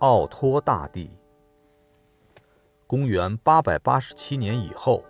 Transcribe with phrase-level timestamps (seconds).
[0.00, 1.08] 奥托大帝。
[2.86, 5.02] 公元887年以后，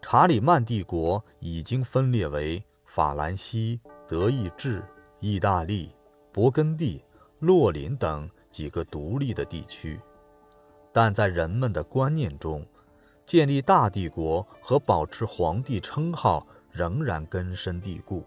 [0.00, 4.82] 查理曼帝国已经分裂为法兰西、德意志、
[5.20, 5.94] 意大利、
[6.32, 7.04] 勃艮第、
[7.38, 10.00] 洛林等几个独立的地区，
[10.90, 12.66] 但在人们的观念中，
[13.26, 18.24] 建立大帝国和保持皇帝称号仍然根深蒂固。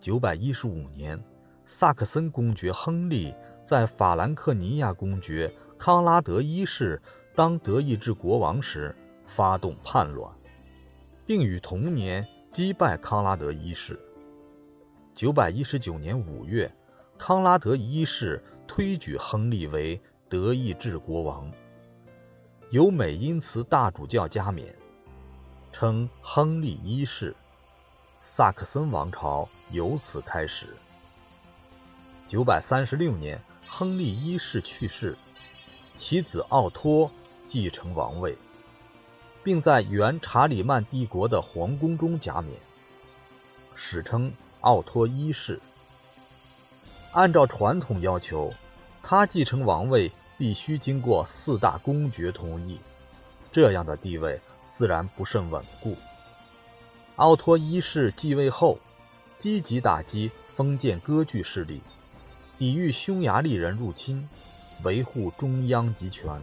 [0.00, 1.22] 915年，
[1.66, 3.34] 萨克森公爵亨利
[3.64, 7.00] 在法兰克尼亚公爵康拉德一世。
[7.36, 8.94] 当德意志国王时，
[9.26, 10.32] 发动叛乱，
[11.26, 13.98] 并于同年击败康拉德一世。
[15.16, 16.72] 九百一十九年五月，
[17.18, 21.50] 康拉德一世推举亨利为德意志国王，
[22.70, 24.72] 由美因茨大主教加冕，
[25.72, 27.34] 称亨利一世。
[28.22, 30.68] 萨克森王朝由此开始。
[32.28, 33.42] 九百三十六年，
[33.76, 35.18] 亨利一世去世，
[35.98, 37.10] 其子奥托。
[37.48, 38.38] 继承王位，
[39.42, 42.56] 并在原查理曼帝国的皇宫中加冕，
[43.74, 45.60] 史称奥托一世。
[47.10, 48.54] 按照传统要求，
[49.02, 52.78] 他继承王位必须经过四大公爵同意，
[53.50, 55.96] 这样的地位自然不甚稳固。
[57.16, 58.78] 奥托一世继位后，
[59.36, 61.80] 积极打击封建割据势力，
[62.56, 64.28] 抵御匈牙利人入侵，
[64.84, 66.40] 维护中央集权。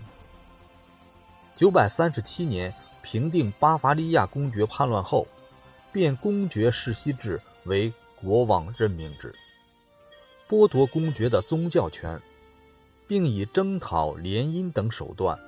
[1.56, 5.26] 九百三十七年平定巴伐利亚公爵叛乱后，
[5.92, 9.34] 变公爵世袭制为国王任命制，
[10.50, 12.20] 剥夺公爵的宗教权，
[13.08, 15.40] 并以征讨联姻等手段，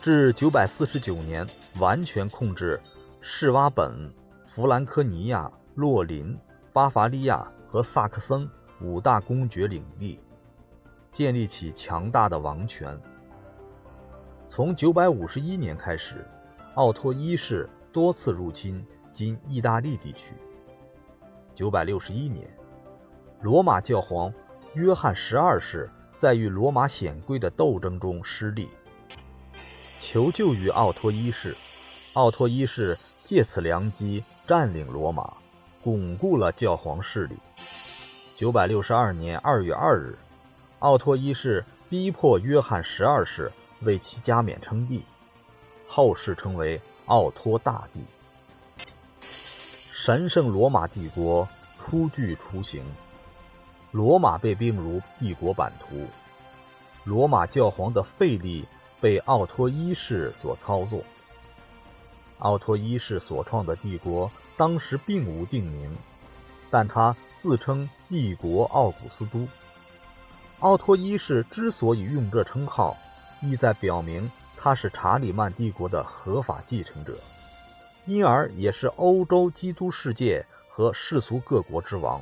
[0.00, 1.46] 至九百四十九年
[1.78, 2.80] 完全控制
[3.20, 4.10] 士瓦本、
[4.46, 6.38] 弗兰科尼亚、洛林、
[6.72, 8.48] 巴伐利亚和萨克森
[8.80, 10.20] 五大公爵领地，
[11.10, 12.98] 建立起强大的王权。
[14.46, 16.26] 从951年开始，
[16.74, 20.34] 奥托一世多次入侵今意大利地区。
[21.56, 22.48] 961年，
[23.40, 24.32] 罗马教皇
[24.74, 28.68] 约翰十二世在与罗马显贵的斗争中失利，
[29.98, 31.56] 求救于奥托一世。
[32.12, 35.34] 奥托一世借此良机占领罗马，
[35.82, 37.36] 巩固了教皇势力。
[38.36, 40.18] 962年2月2日，
[40.80, 43.50] 奥托一世逼迫约翰十二世。
[43.82, 45.04] 为其加冕称帝，
[45.86, 48.00] 后世称为奥托大帝。
[49.92, 51.46] 神圣罗马帝国
[51.78, 52.82] 初具雏形，
[53.92, 56.06] 罗马被并入帝国版图，
[57.04, 58.66] 罗马教皇的费力
[58.98, 61.02] 被奥托一世所操作。
[62.38, 65.94] 奥托一世所创的帝国当时并无定名，
[66.70, 69.46] 但他自称帝国奥古斯都。
[70.60, 72.96] 奥托一世之所以用这称号。
[73.42, 77.18] 意在表明他是查理曼帝国的合法继承者，
[78.06, 82.18] 因而也是欧洲基督世界和世俗各国之王。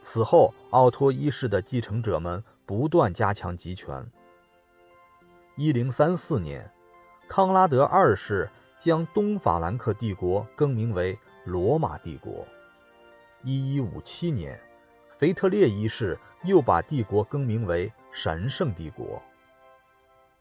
[0.00, 4.08] 此后，奥托一世的继承者们不断加强集权。
[5.56, 6.70] 一零三四年，
[7.28, 8.48] 康拉德二世
[8.78, 12.46] 将东法兰克帝国更名为罗马帝国。
[13.42, 14.60] 一一五七年，
[15.16, 19.22] 腓特烈一世又把帝国更名为神圣帝国。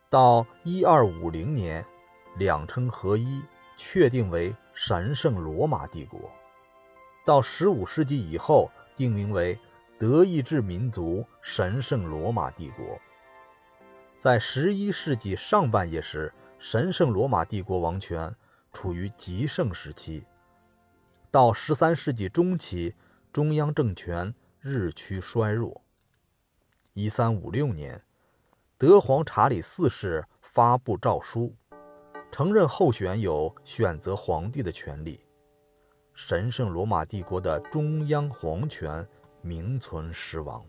[0.09, 1.85] 到一二五零年，
[2.35, 3.41] 两称合一，
[3.77, 6.19] 确定为神圣罗马帝国。
[7.25, 9.57] 到十五世纪以后，定名为
[9.97, 12.99] 德意志民族神圣罗马帝国。
[14.17, 18.35] 在十一世纪上半叶时，神圣罗马帝国王权
[18.73, 20.25] 处于极盛时期。
[21.31, 22.95] 到十三世纪中期，
[23.31, 25.83] 中央政权日趋衰弱。
[26.93, 28.01] 一三五六年。
[28.79, 31.53] 德皇查理四世发布诏书，
[32.31, 35.19] 承认候选有选择皇帝的权利。
[36.13, 39.05] 神圣罗马帝国的中央皇权
[39.41, 40.65] 名存实亡。